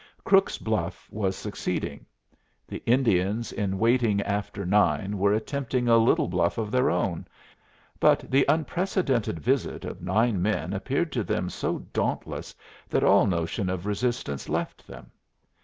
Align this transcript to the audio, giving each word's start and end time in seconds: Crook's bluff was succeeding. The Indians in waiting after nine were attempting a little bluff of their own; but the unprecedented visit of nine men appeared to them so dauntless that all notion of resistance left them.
Crook's 0.23 0.57
bluff 0.57 1.07
was 1.11 1.35
succeeding. 1.35 2.07
The 2.67 2.81
Indians 2.87 3.51
in 3.51 3.77
waiting 3.77 4.19
after 4.23 4.65
nine 4.65 5.19
were 5.19 5.31
attempting 5.31 5.87
a 5.87 5.99
little 5.99 6.27
bluff 6.27 6.57
of 6.57 6.71
their 6.71 6.89
own; 6.89 7.27
but 7.99 8.21
the 8.27 8.43
unprecedented 8.49 9.37
visit 9.39 9.85
of 9.85 10.01
nine 10.01 10.41
men 10.41 10.73
appeared 10.73 11.11
to 11.11 11.23
them 11.23 11.51
so 11.51 11.85
dauntless 11.93 12.55
that 12.89 13.03
all 13.03 13.27
notion 13.27 13.69
of 13.69 13.85
resistance 13.85 14.49
left 14.49 14.87
them. 14.87 15.11